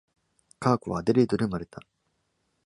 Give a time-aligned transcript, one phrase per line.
[0.59, 1.79] カークはアデレードで生まれた。